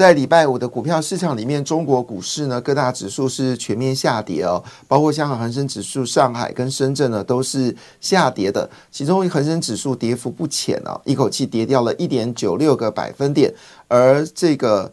[0.00, 8.66] 在礼拜五的股票市场里面，中国股市呢各大指数是全面下跌哦，包括香港恒生指数、上海跟深圳呢都是下跌的。
[8.90, 13.52] 其中恒生指数跌幅不浅哦，一口气跌掉了一点九六个百分点，
[13.88, 14.90] 而这个。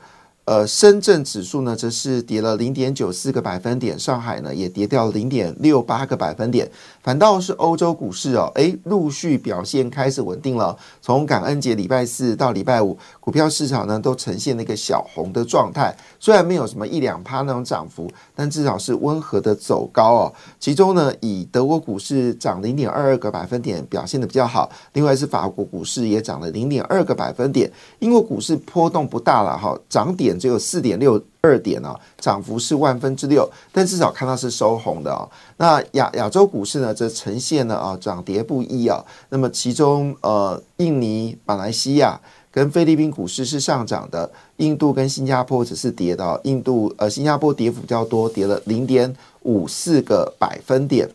[0.49, 6.71] 呃，深圳指数呢，则是跌了零点九四个百分点，上海呢也跌掉零点六八个百分点，
[7.07, 10.77] 反倒是欧洲股市哦，诶，陆续表现开始稳定了。
[11.01, 20.33] 从感恩节礼拜四到礼拜五，股票市场呢都呈现了一个小红的状态，虽然没有什么一两趴那种涨幅，但至少是温和的走高哦。
[20.59, 30.37] 其中呢，以德国股市涨零点二二个百分点表现的比较好，另外是法国股市也涨了零点二个百分点，英国股市波动不大了哈，涨点。
[30.37, 35.27] 只有四点六二点啊，涨幅是万分之六，但至少看到是收红的啊。
[35.57, 39.03] 那亚亚洲股市呢，则呈现了啊涨跌不一啊。
[39.29, 42.19] 那么其中呃，印尼、马来西亚
[42.51, 46.39] 跟菲律宾股市是上涨的，印度跟新加坡只是跌的。
[46.43, 51.09] 印度呃，新加坡跌幅较多，跌了零点五四个百分点。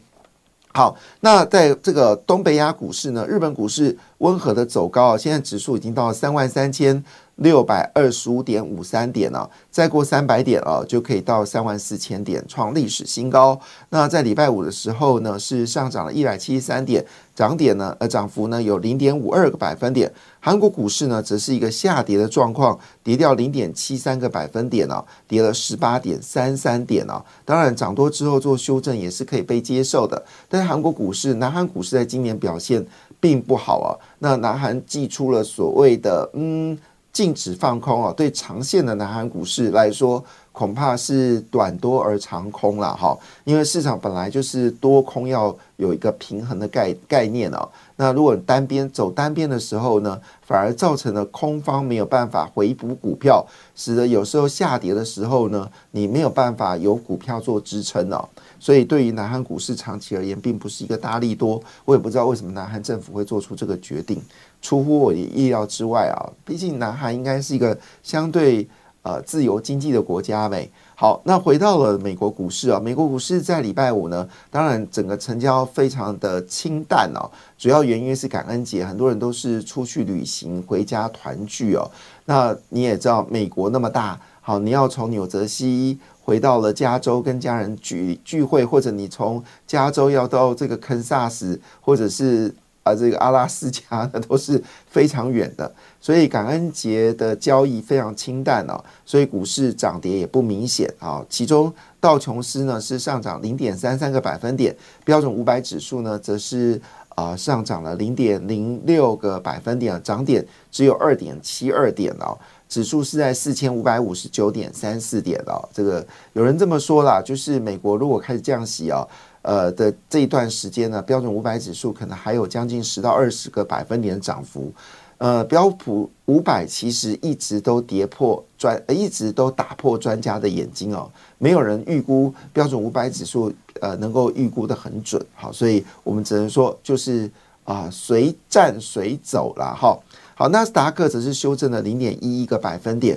[0.75, 7.05] 好，那在这个东北亚股市呢，日本股市温和的走高啊，现在指数已经到了三万三千。
[7.43, 13.61] 六百二十五点五三点呢，再过三百点啊，就可以到三万四千点，创历史新高。
[13.91, 17.05] 那在礼拜五的时候呢，是上涨了一百七十三点，
[17.35, 20.11] 涨点呢，呃，涨幅呢有零点五二个百分点。
[20.41, 27.25] 韩国股市呢，则是一个下跌的状况，跌掉零点七三个百分点呢，跌了十八点三三点啊。
[27.45, 30.23] 当然，涨多之后做修正也是可以被接受的。
[30.48, 32.85] 但是韩国股市，南韩股市在今年表现
[33.20, 33.91] 并不好啊。
[34.20, 36.79] 那南韩寄出了所谓的嗯。
[37.12, 43.17] 禁止放空啊，对长线的南韩股市来说，恐怕是短多而长空了哈。
[43.45, 47.68] 因为市场本来就是多空要有一个平衡的概概念哦。
[47.96, 53.44] 那如果单边走单边的时候呢，反而造成了空方没有办法回补股票，
[53.77, 58.27] 使得有时候下跌的时候呢，你没有办法有股票做支撑哦。
[58.58, 61.62] 所以对于南韩股市长期而言，并不是一个大利多。
[61.84, 64.23] 我也不知道为什么南韩政府会做出这个决定，
[64.62, 66.17] 出乎我的意料之外啊！
[66.46, 68.67] 毕竟南韩应该是一个相对
[69.02, 70.70] 呃自由经济的国家呗。
[70.95, 77.28] 好，那回到了美国股市啊，美国股市在礼拜五呢，当然整个成交非常的清淡哦，
[77.58, 81.90] 主要原因是感恩节，很多人都是出去旅行回家团聚哦。
[82.24, 85.98] 那你也知道，美国那么大，好，你要从纽泽西。
[86.24, 93.83] 回到了加州跟家人聚聚会，或者你从加州要到这个堪萨斯，或者是啊这个阿拉斯加，
[94.13, 95.73] 呢 都是非常远的。
[96.01, 101.25] 所以感恩节的交易非常清淡哦，所以股市涨跌也不明显啊。
[101.29, 112.37] 其中道琼斯呢是上涨零点三三个百分点，标准五百指数呢则是啊上涨了零点零六个百分点，涨点只有二点七二点哦。
[112.69, 119.07] 指数是在四千五百五十九点三四点哦，这个有人这么说啦，就是美国如果开始降息啊，
[119.42, 124.73] 呃的这一段时间呢，标准五百指数可能还有将近十到二十个百分点的涨幅。
[125.19, 131.08] 呃，标普五百其实一直都跌破专，一直都打破专家的眼睛哦，
[131.38, 137.31] 没有人预估标准五百指数呃能够预估的很准，好，所以我们只能说就是
[137.62, 139.97] 啊随战随走了哈。
[140.35, 143.17] 好，纳斯达克则是修正了零点一一个百分点，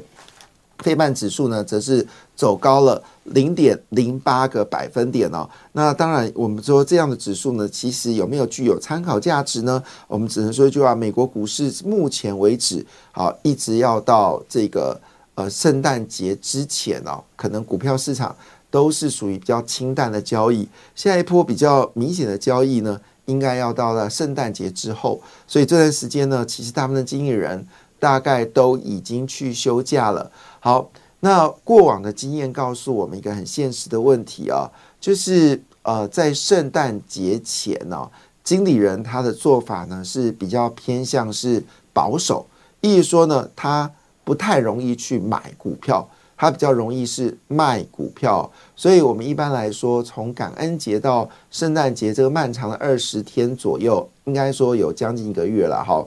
[0.80, 2.06] 费半指数呢则是
[2.36, 5.50] 走高了零点零八个百分点哦。
[5.72, 9.82] 那当然，我们说这样的指数呢，其实有没有具有参考价值呢？
[10.08, 15.00] 我们只能说一句话：美国股市目前为止，好，一直要到这个
[15.36, 18.36] 呃圣诞节之前哦，可能股票市场
[18.70, 20.68] 都是属于比较清淡的交易。
[20.94, 23.00] 下一波比较明显的交易呢？
[23.26, 27.66] 应该要到了圣诞节之后，所以这段时间呢，其实他们的经纪人
[28.06, 30.32] 大概都已经去休假了。
[30.60, 30.88] 好，
[31.22, 34.70] 那过往的经验告诉我们一个很现实的问题啊，
[35.02, 38.08] 就是呃，在圣诞节前呢，
[38.44, 42.46] 经理人他的做法呢是比较偏向是保守，
[42.80, 43.90] 意思说呢，他
[44.24, 46.08] 不太容易去买股票。
[46.38, 56.06] 他比较容易是卖股票，所以我们一般来说，从感恩节到圣诞节这个漫长的二十天左右，应该说有将近一个月了哈。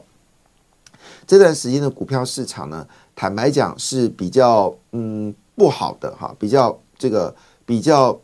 [1.29, 2.85] 这段时间的股票市场呢，
[3.15, 7.33] 坦白讲是比较嗯不好的哈，比较这个
[7.67, 8.19] 比较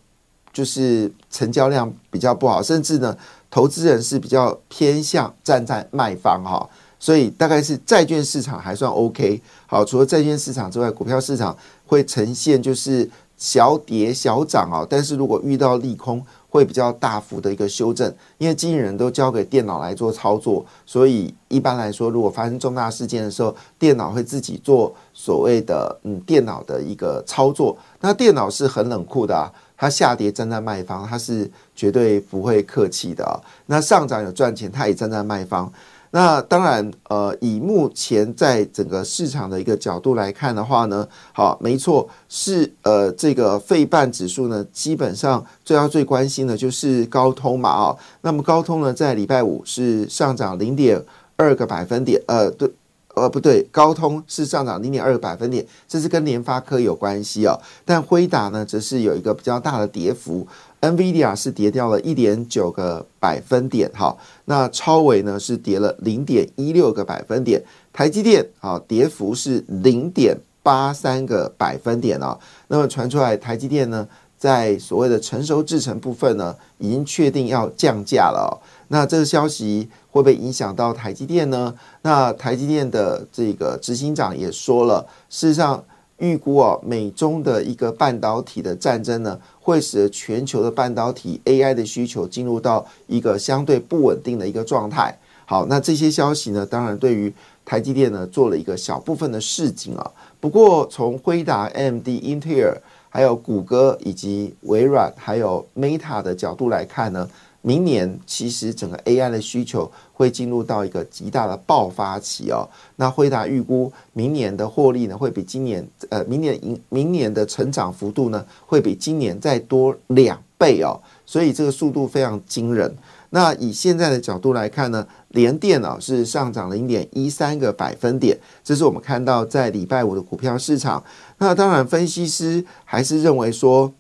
[0.55, 3.15] 就是成交量比较不好，甚至呢，
[3.51, 6.67] 投资人是比较偏向站在卖方哈，
[6.99, 9.39] 所以大概是债券市场还算 OK。
[9.67, 11.55] 好，除了债券市场之外，股票市场
[11.87, 13.09] 会呈现就是
[13.45, 16.25] 小跌小涨啊，但是如果遇到利空。
[16.55, 18.07] 会比较大幅的一个修正，
[18.39, 27.77] 因为经纪人都交给电脑来做操作，所以一般来说，如果发生重大事件的时候，电脑会自己做所谓的嗯电脑的一个操作。
[28.01, 33.43] 那电脑是很冷酷的啊，它下跌站在卖方，它是绝对不会客气的。
[33.67, 35.69] 那上涨有赚钱，它也站在卖方。
[36.17, 52.71] 那当然，呃，以目前在整个市场的一个角度来看的话呢，好，没错，是呃，这个费半指数呢，基本上最要最关心的就是高通嘛，啊，那么高通呢，在礼拜五是上涨零点二个百分点，呃，对，
[53.15, 60.47] 呃，不对，高通是上涨零点二个百分点，这是跟联发科有关系哦，但辉达呢，则是有一个比较大的跌幅。
[60.81, 64.15] NVIDIA 是跌掉了一点九个百分点，哈，
[64.45, 72.39] 那超维呢是跌了零点一六个百分点，台积电啊跌幅是零点八三个百分点啊，
[72.69, 74.07] 那么传出来台积电呢
[74.39, 81.75] 在所谓的成熟制程部分呢已经确定要降价了，那这个消息会不会影响到台积电呢？
[82.03, 85.85] 那台积电的这个执行长也说了，事实上。
[86.19, 95.19] 预估啊，美中的一个半导体的战争呢，会使得全球的半导体 AI 的需求进入到一个相对不稳定的一个状态。
[95.45, 97.35] 好，那这些消息呢，当然对于
[97.65, 100.09] 台积电呢做了一个小部分的示警啊。
[100.41, 102.81] 不过从辉达、AMD、英特尔、
[103.15, 107.31] 还有谷歌以及微软、还有 Meta 的角度来看呢。
[107.67, 112.69] 明年其实整个 AI 的需求会进入到一个极大的爆发期哦。
[112.97, 121.01] 那惠达预估明年的获利呢，会比今年呃明年明明年的成长幅度呢，会比今年再多两倍哦。
[121.25, 122.97] 所以这个速度非常惊人。
[123.31, 131.03] 那以现在的角度来看呢，联电啊是上涨零点一三个百分点，这是我们看到在礼拜五的股票市场。
[131.39, 133.93] 那当然，分析师还是认为说。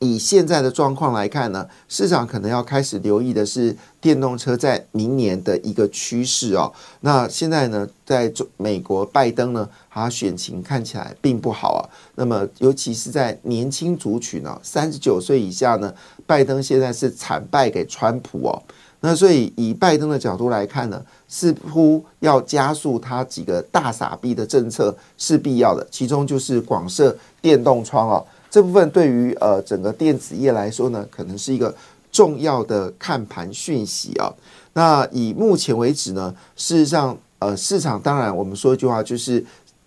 [0.00, 6.72] 以现在的状况来看呢，市场可能要开始留意的是电动车在明年的一个趋势哦。
[7.00, 11.82] 那现在呢，在中美国拜登呢，他选情看起来并不好啊。
[12.14, 15.92] 那么尤其是在年轻族群呢，三十九岁以下呢，
[16.26, 18.62] 拜登现在是惨败给川普哦。
[19.00, 28.24] 那所以以拜登的角度来看呢，似乎要加速他几个大傻逼的政策是必要的，其中就是广设电动窗哦。
[28.50, 31.74] 这部分对于呃整个电子业来说呢，可能是一个
[32.10, 34.32] 重要的看盘讯息啊。
[34.72, 39.44] 那以目前为止呢，事实上呃市场当然我们说一句话就是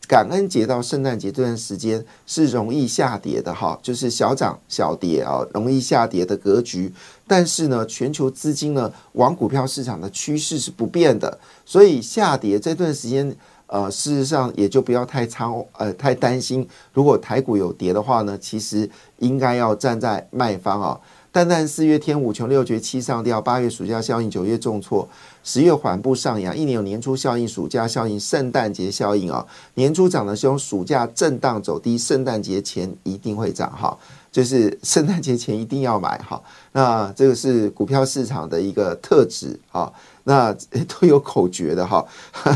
[0.07, 6.93] 感恩节到圣诞节这段时间是容易下跌的哈，就是小涨小跌啊，容易下跌的格局。
[7.27, 13.35] 但是呢，全球资金呢往股票市场的趋势是不变的，所以下跌这段时间。
[13.71, 16.67] 呃，事实上也就不要太仓，呃，太担心。
[16.91, 18.89] 如果台股有跌的话呢，其实
[19.19, 20.99] 应该要站在卖方啊。
[21.31, 25.07] 淡淡四月天五穷六绝七上吊，八月暑假效应，九月重挫，
[25.45, 26.53] 十月缓步上扬。
[26.55, 29.47] 一年有年初效应、暑假效应、圣诞节效应啊。
[29.75, 33.97] 年初涨得凶，暑假震荡走低，圣诞节前一定会涨哈。
[34.29, 36.41] 就是圣诞节前一定要买哈。
[36.73, 39.91] 那这个是股票市场的一个特质哈。
[40.23, 40.55] 那
[40.87, 42.05] 都有口诀的哈，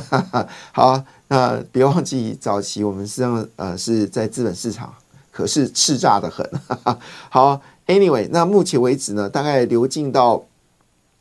[0.71, 4.93] 好，那别忘记早期我们实际上呃是在资本市场，
[5.31, 6.47] 可是叱咤的很。
[7.29, 10.43] 好，Anyway，那目前为止呢，大概流进到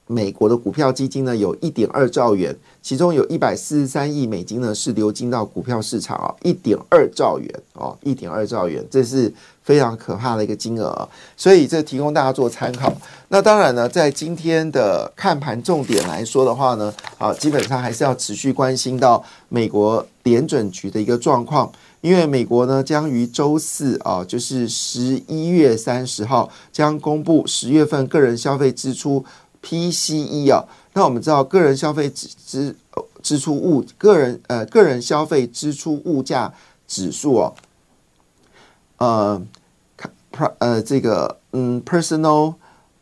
[0.07, 9.33] 美国的股票基金呢有一点二兆元，其中有一百四十三亿美金呢是流进到股票市场啊，一点二兆元哦，一点二兆元，这是。
[9.65, 11.09] 非常可怕的一个金额，
[11.39, 12.93] 所以这提供大家做参考。
[13.29, 29.25] 那当然呢，在今天的看盘重点来说的话呢，啊，基本上还是要持续关心到美国联准局的一个状况，因为美国呢将于周四啊，就是十一月三十号将公布十月份个人消费支出
[29.65, 30.65] PCE 啊。
[30.93, 32.77] 那我们知道个人消费支支
[33.23, 36.53] 支出物个人呃个人消费支出物价
[36.87, 37.55] 指数哦。
[38.99, 39.43] 呃
[40.59, 42.55] 呃这个嗯，personal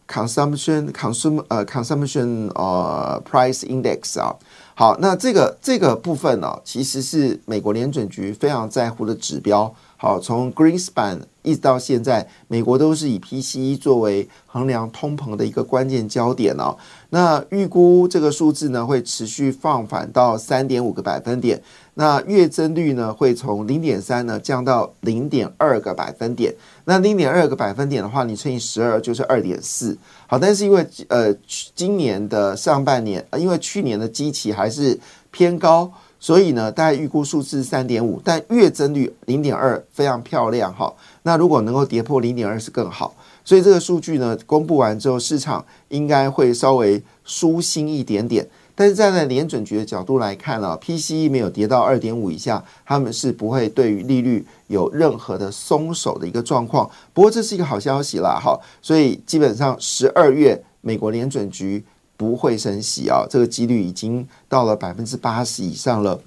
[0.09, 4.37] consumption consume 呃 consumption 呃 price index 啊，
[4.75, 9.75] 好，那这个这个部分呢，其实是美国联准局非常在乎的指标。
[10.03, 16.77] 好，从 Greenspan 一直到现在，美国都是以 PCE 作为衡量通膨的一个关键焦点哦。
[17.11, 21.63] 那预估这个数字呢，会持续放缓到三点五个百分点。
[21.95, 26.53] 那月增率呢，会从零点三呢降到零点二个百分点。
[26.85, 29.97] 那零点二个百分点的话，你乘以十二就是二点四。
[30.27, 31.33] 好，但是因为呃
[31.77, 34.99] 今年的上半年，因为去年的基期还是
[35.31, 35.93] 偏高。
[36.23, 40.95] 所以呢，大概预估数字三点五，但月增率零点二非常漂亮哈。
[41.25, 43.13] 那如果能够跌破零点二是更好。
[43.45, 48.49] 所以这个数据呢，公布完之后，市场应该会稍微舒心一点点。
[48.73, 56.89] 但是站在联准局的角度来看呢，PCE 没有跌到二点五以下，他们是不会对于利率有任何的松手的一个状况。
[57.13, 58.57] 不过这是一个好消息啦，哈。
[58.81, 61.85] 所以基本上十二月美国联准局。
[62.17, 66.21] 不会升息啊，这个几率已经到了百分之八十以上了，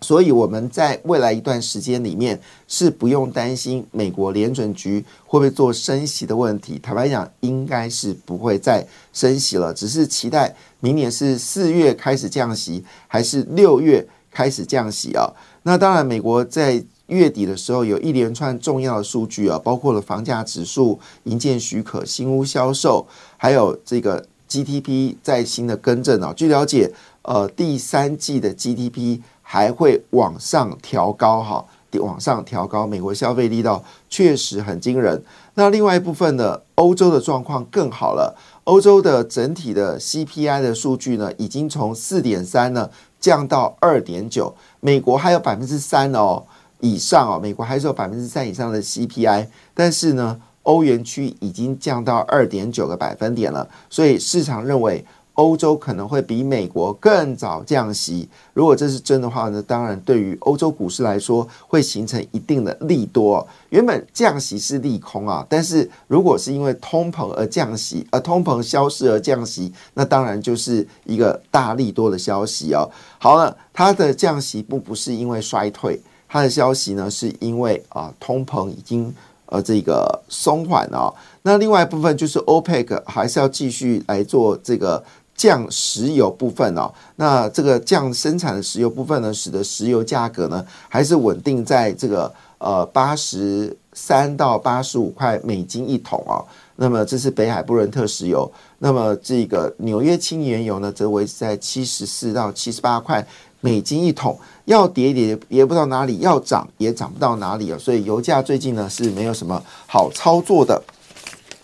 [0.00, 6.80] 所以我们在未来一段时间里面是不用担心美国联准局会不会做升息的问题。
[6.82, 15.30] 坦白讲，应该是不会再升息了，只是期待明年是四月开始降息，还是六月开始降息啊？
[15.62, 23.06] 那当然，美国在月底的时候有一连串重要的数据啊，包括了房价指数、营建许可、新屋销售，
[23.36, 24.26] 还有这个。
[24.54, 26.92] GDP 在新的更正啊，据了解，
[27.22, 32.86] 呃，第三季的 GDP 还会往上调高哈，往上调高。
[32.86, 35.20] 美国消费力道确实很惊人。
[35.54, 38.36] 那另外一部分呢，欧洲的状况更好了。
[38.62, 44.54] 欧洲的整体的 CPI 的数据呢，已经从四点三呢降到二点九。
[44.78, 46.44] 美国还有百分之三哦
[46.78, 50.40] 以上哦，美国还是有百分之三以上的 CPI，但是呢。
[50.64, 55.04] 欧元区已经降到二点九个百分点了，所以市场认为
[55.34, 58.28] 欧洲可能会比美国更早降息。
[58.52, 63.44] 如果这是真的话呢，当然对于欧洲股市来说会形成一定的利多。
[63.70, 72.88] 原本降息是利空啊，但是如果是因为通膨而降息，而通膨消失而降息，那当然就是一个大利多的消息哦。
[73.18, 79.12] 好了，它的降息不不是因为衰退，它的消息呢是因为啊通膨已经。
[79.54, 85.00] 呃，这个松缓啊，那另外一部分就是 OPEC 还是要继续来做这个
[85.36, 86.92] 降石油部分哦。
[87.14, 96.44] 那这个降生产的石油部分呢，使得石油价格呢还是稳定在这个呃八十三到八十五块美金一桶哦。
[96.74, 103.24] 那么这是北海布伦特石油，那么这个纽约轻原油呢，则维持在七十四到七十八块。
[103.64, 107.78] 美金一桶要跌跌跌不到哪里，要涨也涨不到哪里啊！
[107.78, 110.82] 所以油价最近呢是没有什么好操作的。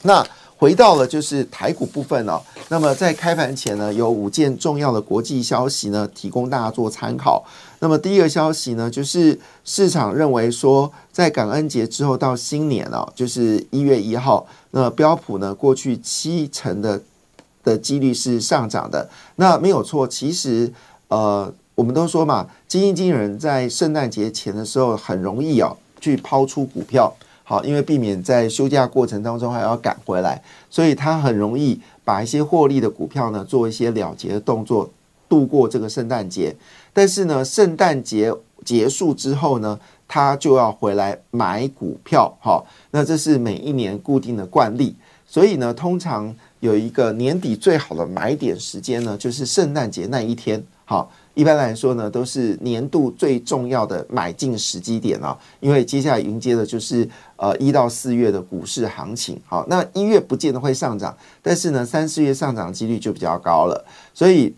[0.01, 0.27] 那
[0.57, 2.41] 回到了就是台股部分哦。
[2.71, 7.45] 那么在开盘前呢，有五件重要的国际消息呢，提供大家做参考。
[7.81, 17.03] 那么第一个消息呢，就是市场认为说，在感恩节之后到新年哦，就是一月一号，那标普呢过去七成的
[17.63, 19.11] 的几率是上涨的。
[19.37, 20.73] 那没有错，其实
[21.09, 21.53] 呃。
[21.81, 27.11] 我们都说嘛，基金经理人在圣诞节前的时候很容易啊去抛出股票，
[27.43, 34.91] 好，因为避免在休假过程当中还要赶回来，所以他很容易把一些获利的股票呢做一些了结的动作，
[35.27, 36.55] 度过这个圣诞节。
[36.93, 38.31] 但是呢，圣诞节
[38.63, 44.95] 结束之后呢，他就要回来买股票，好，那这是每一年固定的惯例。
[45.27, 51.11] 所以呢，通常有一个年底最好的买点时间呢，就是圣诞节那一天，好。
[51.41, 59.41] 一般来说呢，都是年度最重要的买进时机点啊，因为接下来迎接的就是呃一到四月的股市行情。
[59.47, 63.83] 好，那一月不见得会上涨，但是呢，三四月上涨几率就比较高了。
[64.13, 64.55] 所以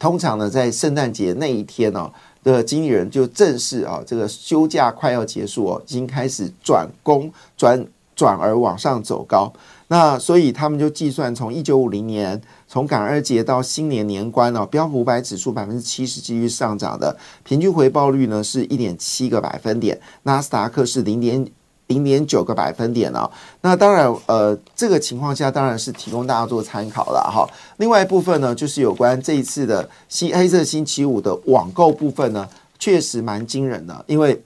[0.00, 2.10] 通常呢，在圣诞节那一天呢，
[2.42, 7.86] 的经理人就正式啊，这个休假快要结束哦，已经开始转攻转
[8.16, 9.52] 转而往上走高。
[9.86, 12.42] 那所以他们就计算从一九五零年。
[12.74, 21.46] 从感恩节到新年年关呢，标普五百指数百分之七十继续上涨的，平均回报率呢是一点七个百分点，纳斯达克是零点
[21.86, 23.30] 零点九个百分点啊。
[23.60, 27.48] 那当然，呃，这个情况下当然是提供大家做参考了哈。
[27.76, 32.48] 另外一部分呢，就是有关这一次的新黑色星期五的网购部分呢，
[32.80, 34.42] 确实蛮惊人的，因为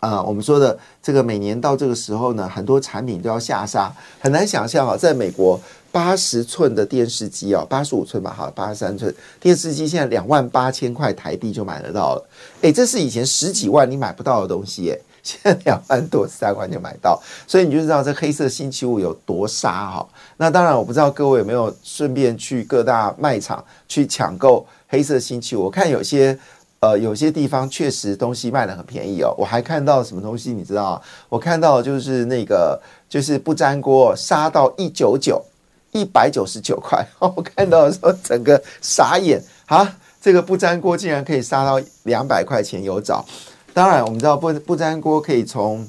[0.00, 3.90] 啊，我们说的这个每年到这个时候呢，很多产品都要下杀，
[4.20, 5.58] 很难想象啊，在美国。
[5.98, 12.24] 八十寸的电视机哦，八十五寸吧，哈，八十三寸电视机现在两万八千块台币就买得到了，
[12.60, 20.08] 诶，这是以前十几万你买不到的东西，诶， 现在两万多三万就买到，所以你就知道这黑色星期五有多杀哈。
[20.36, 26.38] 那当然，我不知道各位有没有顺便去各大卖场去抢购黑色星期五，我看有些
[26.78, 29.34] 呃，有些地方确实东西卖的很便宜哦。
[29.36, 35.44] 我还看到什么东西，你知道我看到就是那个就是不粘锅杀到一九九
[35.92, 39.96] 一百九十九块， 我看到的时候整个傻眼啊！
[40.20, 43.24] 这个不粘锅竟然可以杀到两百块钱有找。
[43.72, 45.88] 当然，我们知道不不粘锅可以从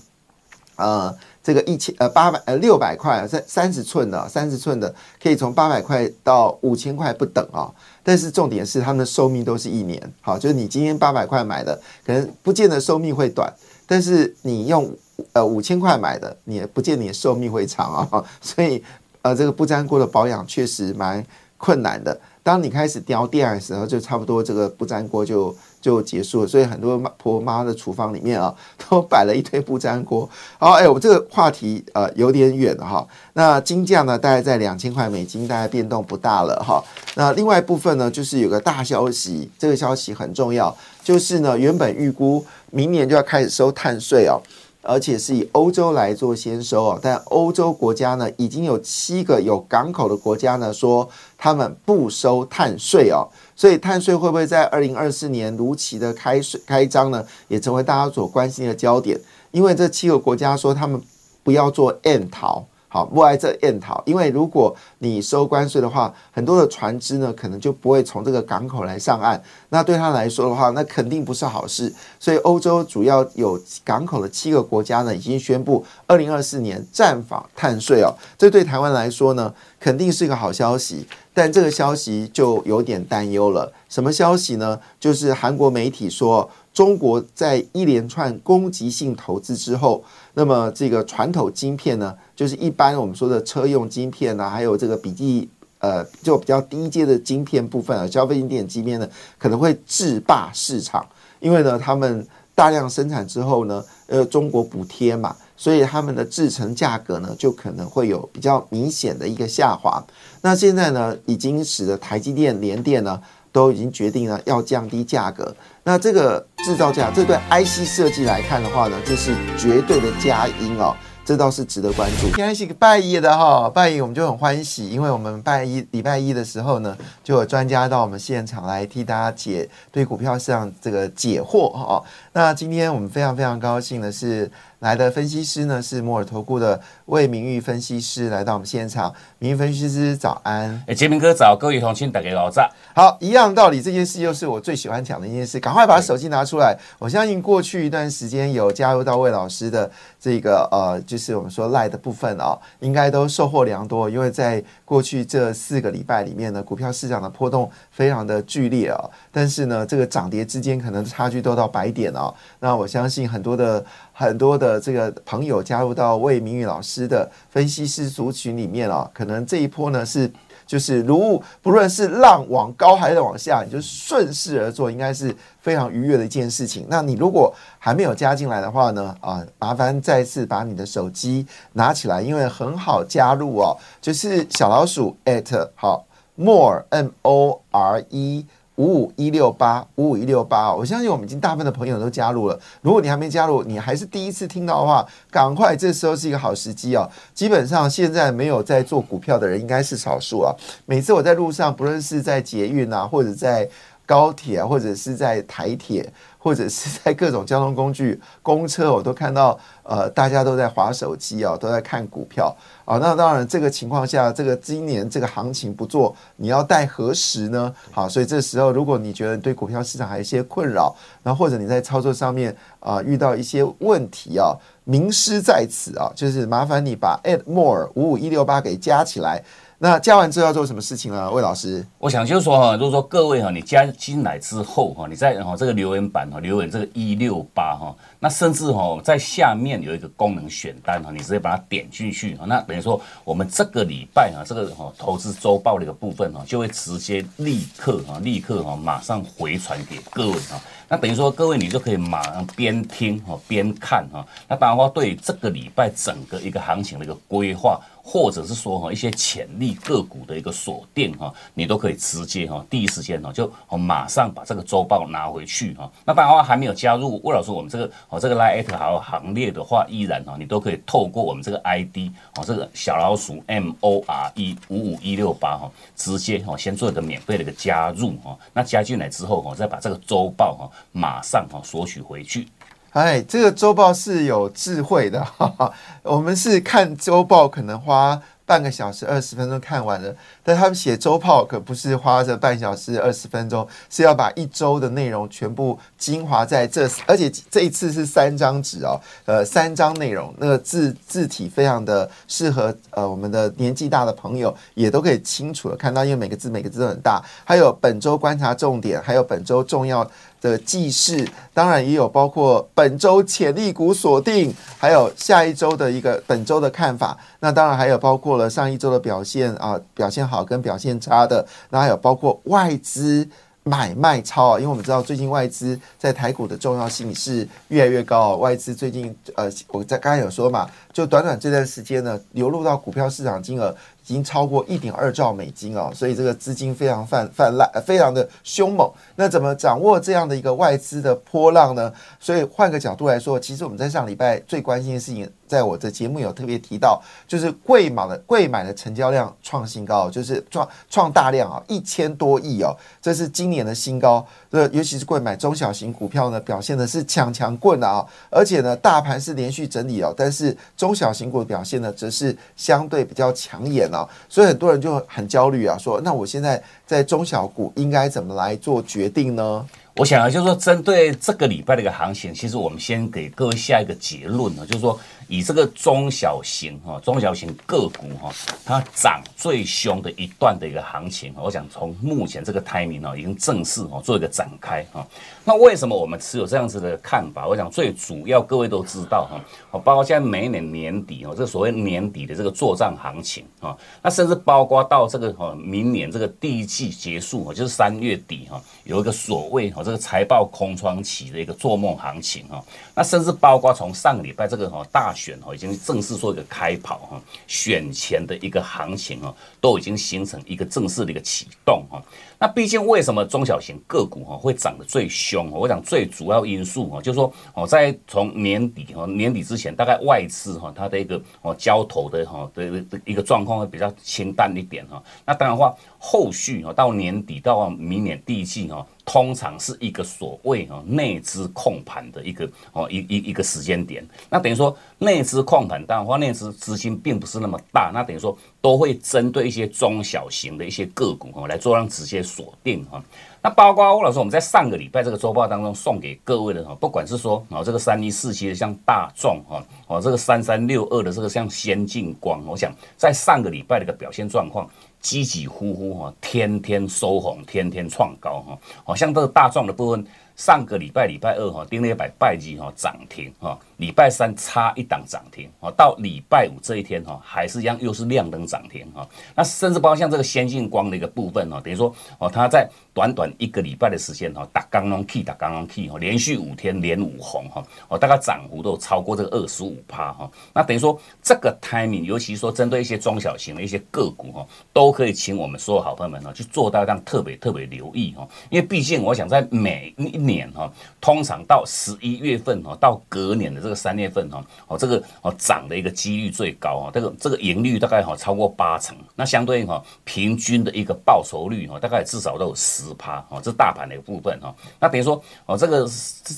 [0.75, 1.13] 呃
[1.43, 7.73] 这个一千呃八百呃六百块三三十寸的三十寸的可以从八百块到五千块不等啊。
[8.03, 9.99] 但是重点是，它们的寿命都是一年。
[10.21, 11.75] 好，就是你今天八百块买的，
[12.05, 13.51] 可能不见得寿命会短；
[13.87, 14.95] 但是你用
[15.33, 18.23] 呃五千块买的，你不见你的寿命会长啊。
[18.39, 18.83] 所以
[19.21, 21.25] 呃，这个不粘锅的保养确实蛮
[21.57, 22.19] 困难的。
[22.41, 26.47] 当你开始掉电的时候，就差不多这个不粘锅就就结束了。
[26.47, 28.55] 所以很多婆妈的厨房里面啊，
[28.89, 30.27] 都摆了一堆不粘锅。
[30.57, 33.05] 好，哎，我们这个话题呃有点远哈。
[33.33, 36.83] 那金价呢，大概在两千块美金，大概变动不大了哈。
[37.15, 44.41] 那另外一部分呢，就是有个大消息，这个消息很重要，就是呢，原本预估明年就要开始收碳税哦。
[44.81, 51.07] 而且是以欧洲来做先收哦，但欧洲国家呢，已经有七个有港口的国家呢，说
[51.37, 57.25] 他们不收碳税哦，所以碳税会不会在二零二四年如期的开税开张呢？
[57.49, 59.19] 也成为大家所关心的焦点，
[59.51, 61.01] 因为这七个国家说他们
[61.43, 62.65] 不要做 N 逃。
[62.91, 69.39] 好，不爱这验讨，因为如果你收关税的话，很多的船只呢，可能就不会从这个港口来上岸。
[69.69, 71.93] 那对他来说的话，那肯定不是好事。
[72.19, 78.11] 所以，欧洲主要有港口的七个国家呢，已经宣布二零二四年暂访碳税哦。
[78.39, 81.07] 这对台湾来说呢，肯定是一个好消息。
[81.31, 83.71] 但这个消息就有点担忧了。
[83.87, 84.77] 什么消息呢？
[84.99, 90.03] 就是韩国媒体说，中国在一连串攻击性投资之后。
[90.39, 101.05] 那么这个传统晶片呢，就是一般我们说的车用晶片呢，还有这个笔记呃，就比较低阶的晶片部分啊，消费性电子晶片呢，可能会制霸市场，
[101.41, 110.01] 因为呢，他们大量生产之后呢，呃，中国补贴嘛，所以他们的制成价格呢，就可能会有比较明显的一个下滑。
[110.39, 113.21] 那现在呢，已经使得台积电、联电呢。
[113.51, 122.27] 都已经决定了要降低价格，那这个制造价，这对 IC 设计来看的话呢，这是绝对的佳音哦，这倒是值得关注。
[122.27, 132.03] 今天是拜一的哈，拜一我们就很欢喜，因为我们拜一礼拜一的时候呢，就有专家到我们现场来替大家解对股票市场这个解惑哈。
[132.33, 134.49] 那今天我们非常非常高兴的是。
[134.79, 142.69] 来的分析师呢是摩尔投顾的魏明玉分析师来到我们现场，明玉分析师早安，哎，杰明哥早，各位同亲大家早。
[142.95, 146.77] 好，一样道理，这件事又是我最喜欢讲的一件事，赶快把手机拿出来。
[146.97, 149.89] 我相信过去一段时间有加入到魏老师的
[150.19, 158.97] 这个呃，就是我们说赖的部分啊，应该都收获良多，因为在过去这四个礼拜里面呢，股票市场的波动非常的剧烈啊，
[159.31, 163.85] 但是呢，这个涨跌之间可能差距都到百点啊，那我相信很多的。
[164.11, 170.29] 很多的这个朋友加入到魏明宇老师的分析师族群里面哦，可能这一波呢是
[170.69, 176.85] 就是如不论是浪往高还是往下，你就顺势而做，应该是非常愉悦的一件事情。
[176.87, 186.05] 那你如果还没有加进来的话呢，啊，麻烦再次把你的手机拿起来，因为很好加入哦，就是小老鼠 at 好
[186.35, 188.45] more m o r e。
[188.79, 192.57] 五五一六八五五一六八，我相信我们已经大部分的朋友都加入了。
[192.81, 197.05] 如果你还没加入，你还是第一次听到的话，赶快，这时候是一个好时机哦。
[197.33, 200.55] 基本上现在没有在做股票的人应该是少数啊。
[200.85, 203.67] 每次我在路上，不论是在捷运啊，或者在
[204.09, 206.11] 高铁啊，或者是在台铁。
[206.41, 212.97] 或者是在各种交通工具、 公车，我都看到，呃，大家都在划手机啊，都在看股票啊。
[212.97, 217.75] 那当然，这个情况下，这个今年这个行情不做，你要待何时呢？
[217.91, 229.43] 好，所以这时候，如果你觉得对股票市场还有一些困扰，然后或者你在操作上面啊遇到一些问题啊，名师在此啊，就是麻烦你把 add more 五五一六八给加起来。
[229.81, 231.31] 那加完之后要做什么事情呢？
[231.31, 257.79] 魏老师，我想就是说哈，如果说各位哈，你加进来之后哈，你在哈这个留言板哈留言这个一六八哈，那甚至哈在下面有一个功能选单哈，你直接把它点进去哈，那等于说我们这个礼拜哈这个哈投资周报的一个部分哈，就会直接立刻哈立刻哈马上回传给各位哈，那等于说各位你就可以马上边听哈边看哈，那当然话对这个礼拜整个一个行情的一个规划。
[258.11, 265.87] 或者是说哈一些潜力个股的一个锁定哈，你都可以直接哈第一时间哈就马上把这个周报拿回去哈。
[266.05, 278.35] 那当然话还没有加入魏老师我们这个哦这个 Lite 还有行列的话，依然哈你都可以透过我们这个 ID 哦这个小老鼠 M O R E 五五一六八哈，直接哈先做一个免费的一个加入哈。
[278.51, 282.47] 那加进来之后哈，再把这个周报哈马上哈索取回去。
[282.91, 285.71] 哎，这个周报是有智慧的，哈哈，
[286.03, 290.11] 我们是看周报可能花半个小时、二十分钟看完了，
[290.43, 310.09] 但他们写周报可不是花这半小时、二十分钟，是要把一周的内容全部精华在这，而且这一次是三张纸哦，呃，三张内容，那个字字体非常的适合呃我们的年纪大的朋友也都可以清楚的看到，因为每个字每个字都很大，还有本周观察重点，还有本周重要。
[310.41, 317.17] 的记事，当然也有包括本周潜力股锁定，还有下一周的一个本周的看法。
[317.39, 321.45] 那当然还有包括了上一周的表现啊，表现好跟表现差的。
[321.69, 323.27] 那还有包括外资
[323.63, 328.35] 买卖超啊，因为我们知道最近外资在台股的重要性是越来越高。
[328.37, 333.75] 外资最近呃，我在刚才有说嘛，就短短这段时间呢，流入到股票市场金额。
[334.07, 338.91] 已经超过一点二兆美金哦，所以这个资金非常泛泛滥，非常的凶猛。
[339.15, 341.93] 那怎么掌握这样的一个外资的波浪呢？
[342.19, 354.25] 所以换个角度来说，其实我们在上礼拜最关心的事情，在我的节目有特别提到，就是贵买的贵买的成交量创新高，就是创创大量啊，一千多亿哦，这是今年的新高。
[354.51, 364.07] 这尤其是贵买中小型股票呢，表现的是强强棍的啊，而且呢，大盘是连续整理哦，但是中小型股的表现呢，则是相对比较抢眼啊。
[364.27, 369.65] 所以很多人就很焦虑啊，说那我现在在中小股应该怎么来做决定呢？
[369.95, 374.97] 我想啊，就是说针对这个礼拜的一个行情，其实我们先给各位下一个结论呢，就是说
[375.29, 378.31] 以这个中小型哈、中小型个股哈，
[378.65, 385.05] 它涨最凶的一段的一个行情，我想从目前这个 timing 呢，已经正式哈做一个展开哈。
[385.43, 387.47] 那为什么我们持有这样子的看法？
[387.47, 389.27] 我想最主要各位都知道
[389.71, 399.83] 哈，包括现在每一年年底哦，这所谓年底的这个做账行情啊，那甚至包括到这个哈明年这个第一季结束哈，就是三月底哈，有一个所谓哈。
[399.89, 402.63] 这个财报空窗期的一个做梦行情哈，
[402.93, 412.01] 那甚至包括从上个礼拜这个哈大选哈已经正式做一个开跑哈，选前的一个行情哈都已经形成一个正式的一个启动哈。
[412.39, 415.51] 那毕竟为什么中小型个股哈会涨得最凶？
[415.51, 425.03] 我想最主要因素哈就是说哦，在从年底哈年底之前，大概外资哈它的一个哦交投的哈的一个状况会比较清淡一点哈。
[425.25, 428.87] 那当然的话后续哈到年底到明年第一季哈。
[429.11, 443.03] 通常是一个所谓哈内资控盘的一个哦一一一个时间点，那等于说内资控盘，当然话内资资金并不是那么大，那等于说都会针对一些中小型的一些个股哈来做让直接锁定哈。
[443.41, 454.69] 那包括吴老师我们在上个礼拜这个周报当中送给各位的哈，不管是说哦这个三一四七的像大众哈哦这个三三六二的这个像先进光，我想在上个礼拜的一个表现状况。
[454.99, 460.05] 积极呼呼哈，天天收红，天天创高哈，好像这个大壮的部分。
[460.35, 469.07] 上个礼拜礼拜二哈，跌了一百拜几哈涨停哈，礼拜三差一档涨停啊，到礼拜五这一天哈，还是一样又是亮灯涨停哈。
[469.33, 480.29] 那甚至包括像这个先进光的一个部分哈，等于说哦，它在短短一个礼拜的时间哈，打刚刚 key 打刚刚 key 哈，连续五天连五红哈，哦，大概涨幅都超过这个二十五趴哈。
[480.53, 504.53] 那等于说这个 timing，尤其说针对一些中小型的一些个股哈，都可以请我们所有好朋友们呢去做到这样特别特别留意哈，因为毕竟我想在每一年哈，通常到十一月份哈，到隔年的这个三月份哈，哦，这个哦涨的一个几率最高哈，这个这个盈率大概哈超过八成，那相对应哈平均的一个报酬率哈，大概至少都有十趴哦，这是大盘的一个部分哈。
[504.79, 505.87] 那等于说哦，这个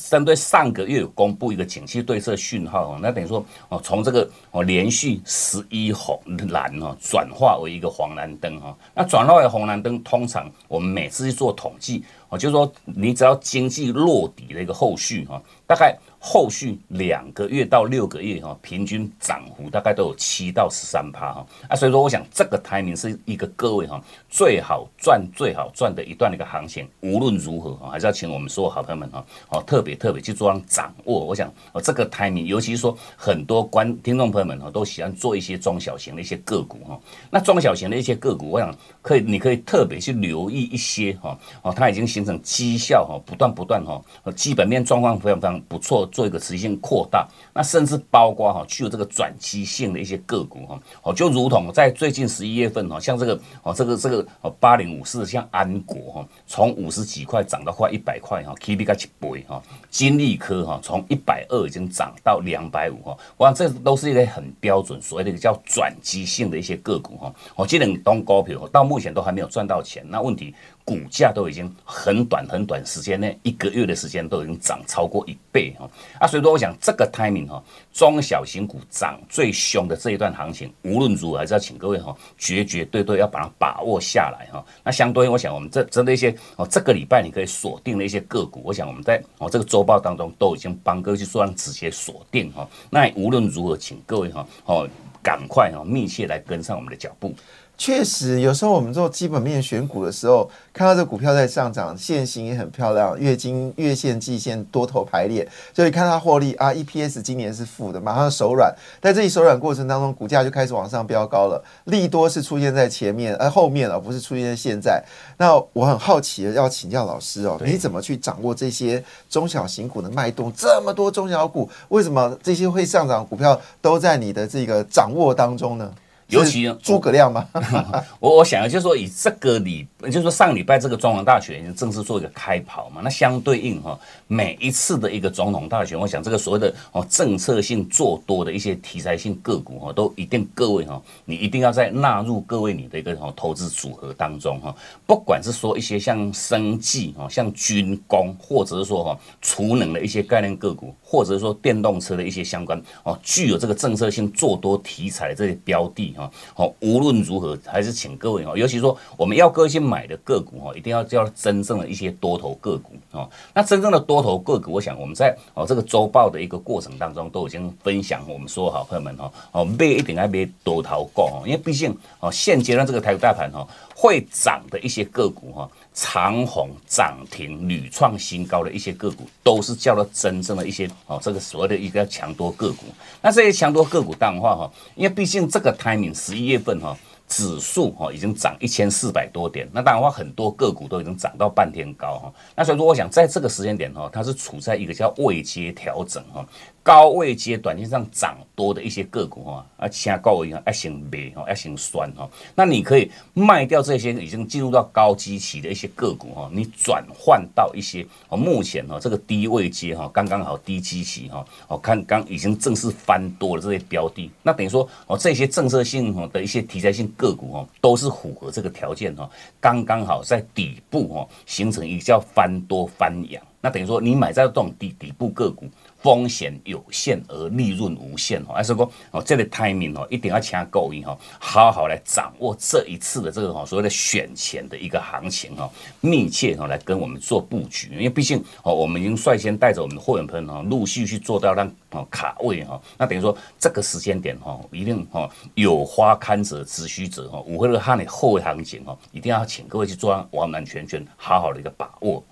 [0.09, 12.03] 针对上个月有公布一个景气对策讯号哈，那等于说哦，从这个哦连续十一红蓝哈转化为一个黄蓝灯哈，那转化为红蓝灯，通常我们每次去做统计。
[12.29, 15.97] 哦，就是说，你只要经济落底的一个后续哈，大概。
[16.23, 31.25] 后续两个月到六个月哈，平均涨幅大概都有七到十三趴哈啊，所以说我想这个 timing 是一个各位哈最好赚最好赚的一段的一个行情，无论如何哈，还是要请我们所有好朋友们哈哦特别特别去做掌握。
[31.25, 36.97] 我想哦这个 timing，尤其是说很多观听众朋友们哈都喜欢做一些中小型的一些个股哈，
[37.29, 43.99] 那中小型的一些个股，我想可以你可以特别去留意一些哈哦，它已经形形成绩效哈不断不断哈，
[44.35, 47.27] 基本面状况非常非常不错，做一个持续性扩大。
[47.53, 70.53] 那甚至包括哈具有这个转机性的一些个股哈，哦就如同在最近十一月份哈，像这个哦这个这个哦八零五四像安国哈，从五十几块涨到快一百块哈，K B 加七倍哈，金利科哈从一百二已经涨到两百五哈，哇这都是一个很标准所谓的一个叫转机性的一些个股哈，我记得东高票到目前都还没有赚到钱，那问题。
[70.83, 75.89] 股价都已经很短很短时间内，一个月的时间都已经涨超过一倍哈
[76.19, 76.27] 啊！
[76.27, 77.63] 所以说，我想这个 timing 哈，
[77.93, 84.63] 中小型股涨最凶的这一段行情，无论如何还是要请各位哈，绝绝对对要把它把握下来哈。
[84.83, 92.67] 那相对，我想我们这针对一些哦，这个礼拜你可以锁定的一些个股，我想我们在哦这个周报当中都已经帮各位去做直接锁定哈。
[92.89, 94.87] 那无论如何，请各位哈哦
[95.23, 97.35] 赶快哈密切来跟上我们的脚步。
[97.81, 108.71] 确实，有时候我们做基本面选股的时候，看到这股票在上涨，线型也很漂亮，月经、月线、季线多头排列，所以看它获利啊，EPS 今年是负的，马上手软。
[109.01, 111.59] 在这一手软过程当中，股价就开始往上飙高了。
[111.85, 115.03] 利多是出现在前面，而后面而不是出现在现在。
[115.39, 120.53] 那我很好奇的要请教老师哦，你怎么去掌握这些中小型股的脉动？
[120.55, 125.91] 这么多中小股，为什么这些会上涨股票都在你的这个掌握当中呢？
[126.31, 127.47] 尤其诸葛亮吗？
[128.19, 144.73] 我我想就是说，以这个礼，就是说上礼拜这个中央大选已经正式做一个开跑嘛，那相对应哈，每一次的一个总统大选，我想这个所谓的哦政策性做多的一些题材性个股哈，都一定各位哈，你一定要在纳入各位你的一个哦投资组合当中哈，
[145.05, 156.15] 不管是说一些像生技哈，像军工，或者是说哈储能的一些概念个股，或者是说电动车的一些相关哦，具有这个政策性做多题材的这些标的。
[156.53, 163.29] 好，无论如何，还是请各位哈，尤其说我们要各位去买的个股哈，一定要叫真正的一些多头个股哦。
[163.53, 168.21] 那真正的多头个股，我想我们在哦这个周报的一个过程当中，都已经分享。
[168.27, 175.69] 我们说好朋友们哈，哦买一定要买多头股哦，因为毕竟哦现阶段这个台股大盘哈，会涨的一些个股哈。
[175.93, 182.85] 长虹涨停、屡创新高的一些个股，都是叫做真正的一些哦，这个所谓的一个强多个股。
[183.21, 186.97] 那这些强多个股，当然话哈，因为毕竟这个 timing 十一月份哈。
[187.27, 192.33] 指数哈已经涨一千四百多点，那当然话很多个股都已经涨到半天高哈。
[192.53, 196.45] 那所以说，我想在这个时间点哈，它是处在一个叫未接调整哈，
[196.83, 202.27] 高位阶短线上涨多的一些个股哈，啊，其他高位啊，要先卖哈，要先酸哈。
[202.55, 217.11] 那你可以卖掉这些已经进入到高基期的一些个股哈，你转换到一些哦，目前哈这个低位阶哈，刚刚好低基期哈，哦，看刚已经正式翻多了这些标的，那等于说哦这些政策性的一些题材性。
[217.17, 223.43] 个股哦，都是符合这个条件哈，刚刚好在底部哈，形成一个叫翻多翻阳。
[223.59, 225.69] 那等于说，你买在这种底底部个股。
[226.01, 252.23] 风险有限而利润无限哦，还是说哦，这个 timing 哦，一定要请够意哈，好好来掌握这一次的这个哈所谓的选钱的一个行情哈，密切哈来跟我们做布局，因为毕竟哦，我们已经率先带着我们的会员朋友哈，陆续去做到让哦卡位哈，那等于说这个时间点哈，一定哈有花堪折直须折哈，五会的看你后位行情哈，一定要请各位去做完完全全好好的一个把握。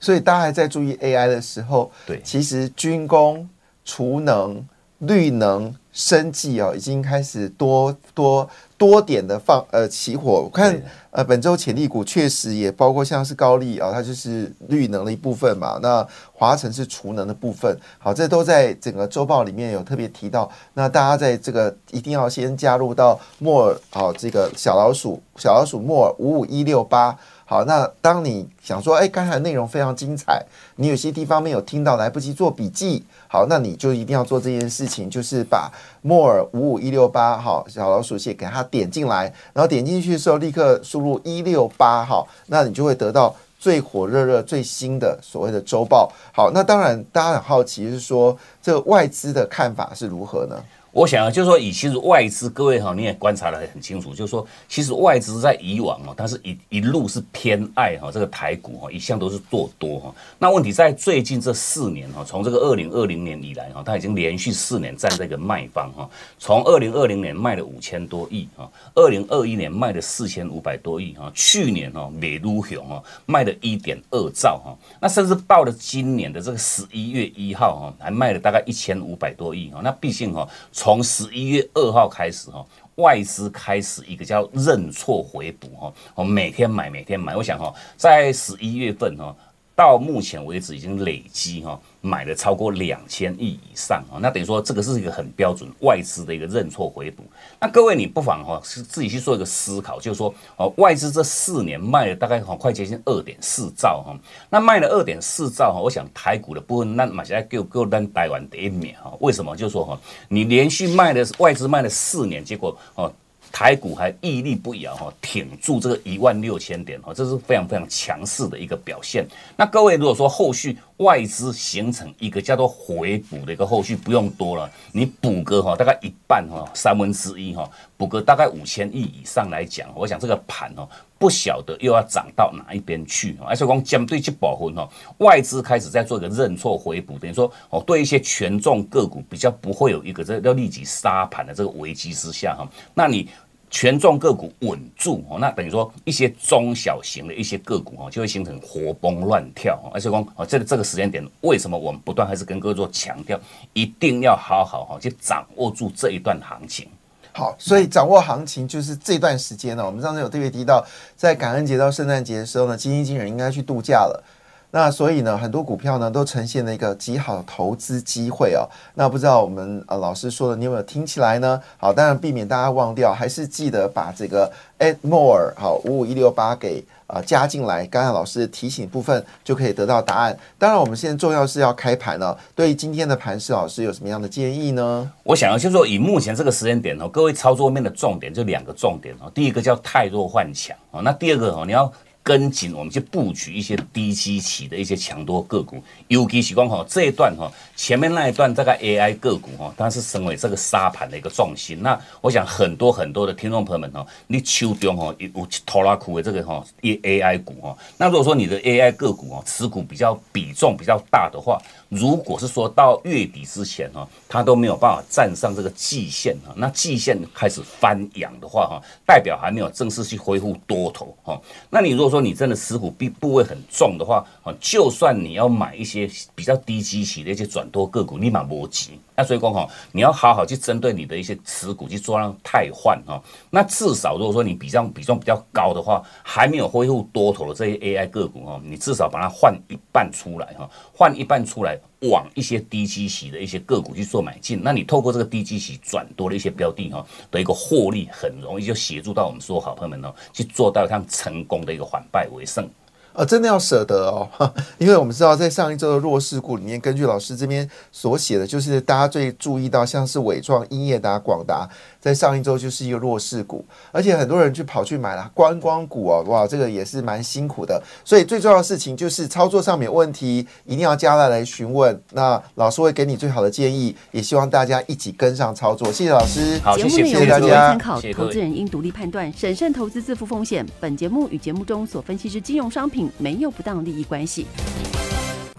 [0.00, 3.46] 所以大家还在注意 AI 的时候，对，其实军工、
[3.84, 4.66] 储能、
[4.98, 10.42] 绿能、生技哦，已经开始多多多点的放呃起火。
[10.42, 15.78] 我看呃本周潜力股确实也包括像是高丽啊，它就是绿能的一部分嘛。
[15.82, 20.50] 那华晨是储能的部分，好，这都在整个周报里面有特别提到。
[20.74, 27.18] 那大家在这个一定要先加入到莫尔好这个小老鼠小老鼠莫尔五五一六八。
[27.50, 30.40] 好，那当你想说，哎，刚才内容非常精彩，
[30.76, 35.68] 你有些地方没有听到，来不及做笔记，好，那你就一定要做这件事情，就是把
[36.00, 46.08] 莫尔五五一六八好小老鼠写给它点进来，然后点进去的时候立刻输入一六八好，那你就会得到最火热热最新的所谓的周报。
[46.32, 50.54] 好，那当然大家很好奇是说，这个外资的看法是如何呢？
[50.92, 60.14] 我想啊，就是说，以其实外资各位哈，你也观察的很清楚，就是说，其实外资在以往哦，它是一一路是偏爱哈这个台股哈，一向都是做多哈。
[60.36, 66.10] 那问题在最近这四年哈，从这个二零二零年以来哈，它已经连续四年站在一个卖方哈。
[66.40, 79.80] 从二零二零年卖了五千多亿哈，二零二一年卖了四千五百多亿哈，去年哈美如熊哈卖了一点二兆哈，那甚至到了今年的这个十一月一号哈，还卖了大概一千五百多亿哈。
[79.84, 80.48] 那毕竟哈。
[80.82, 82.64] 从十一月二号开始哈，
[82.94, 89.36] 外资开始一个叫认错回补哈，我每天买每天买，我想哈，在十一月份哈。
[89.76, 97.22] 到目前为止，已经累积哈买了超过两千亿以上啊，那等于说这个是一个很标准外资的一个认错回补。
[97.58, 104.16] 那各位你不妨哈是自己去做一个思考，就是说哦外资这四年卖了大概好快接近二点四兆哈，
[104.48, 109.54] 那卖了二点四兆哈，我想台股的部分那马来给给单台湾第一秒哈，为什么？
[109.54, 113.12] 就是说哈你连续卖的外资卖了四年，结果哦。
[113.52, 119.26] 台股还屹立不摇哈，挺住这个一万六千点哈，这是非常非常强势的一个表现。
[119.56, 130.86] 那各位如果说后续外资形成一个叫做回补的一个后续，不用多了，你补个哈大概一半哈三分之一哈，补个大概五千亿以上来讲，我想这个盘哦
[131.18, 133.36] 不晓得又要涨到哪一边去。
[133.46, 143.28] 而且讲针对这部分哈，外资开始在做一个认错回补，等于说哦对一些权重个股比较不会有一个这要立即杀盘的这个危机之下哈，那你。
[143.70, 153.38] 权重个股稳住哦，那等于说一些中小型的一些个股哦，就会形成活蹦乱跳而且光哦，这个这个时间点，为什么我们不断还是跟各位做强调，
[153.72, 156.88] 一定要好好哈去掌握住这一段行情。
[157.32, 159.86] 好，所以掌握行情就是这段时间呢。
[159.86, 164.24] 我们上次有特别提到，在感恩节到圣诞节的时候呢，基金经理人应该去度假了。
[164.72, 168.62] 那所以呢，很多股票呢都呈现了一个极好的投资机会哦。
[168.94, 171.60] 那不知道我们呃老师说的，你有没有听起来呢？
[171.76, 177.84] 好，当然避免大家忘掉，还是记得把这个 add more 好五五一六八给啊加进来。
[177.86, 180.38] 刚才老师提醒部分就可以得到答案。
[180.56, 182.38] 当然，我们现在重要是要开盘了。
[182.54, 185.10] 对于今天的盘势，老师有什么样的建议呢？
[185.24, 189.28] 我想要就说，以目前这个时间点哦，各位操作面的重点就两个重点哦。
[189.34, 191.92] 第一个叫太弱换强哦，那第二个哦，你要。
[192.22, 201.82] 跟紧，我们去布局一些低基期的一些强多个股，尤其是讲哈这一段哈，前面那一段这个 AI 个股哈，它是成为这个沙盘的一个重心。
[201.82, 228.92] 那我想很多很多的听众朋友们哈，你手中哈有拖拉库的这个哈 AI 股哈，那如果说你的 AI 个股哦持股比较比重比较大的话，如果是说到月底之前哈，它都没有办法站上这个季线哈，那季线开始翻阳的话哈，代表还没有正式去恢复多头哈，那你如果说你真的持股部部位很重的话，啊，就算你要买一些比较低基期的一些转多个股，立马波及。
[229.20, 233.22] 那所以讲哈，你要好好去针对你的一些持股去做让汰换哈。
[233.50, 241.78] 那至少如果说你比较比重比较高的话，还没有恢复多头的这些 AI 个股哈，你至少把它换一半出来哈，换一半出来。
[242.04, 252.66] 往一些低基息的一些个股去做买进，那你透过这个低基息转多的一些标的哈的一个获利，很容易就协助到我们说好朋友们呢，去做到像成功的一个反败为胜。
[253.12, 254.28] 呃，真的要舍得哦，
[254.78, 261.68] 因为我们知道，在上一周的弱势股里面，根据老师这边所写的，就是大家最注意到，像是伟创、英业达、广达，
[262.00, 267.80] 在上一周就是一个弱势股，而且很多人去跑去买了观光股哦，哇，这个也是蛮辛苦的。
[268.04, 275.92] 所以最重要的事情就是操作上面有问题，一定要加来来询问，那老师会给你最好的建议，也希望大家一起跟上操作。
[275.92, 277.68] 谢谢老师，好，谢谢大家。
[277.68, 280.66] 参考投资人应独立判断，审慎投资，自负风险。
[280.80, 283.10] 本节目与节目中所分析之金融商品。
[283.18, 284.46] 没有不当利益关系。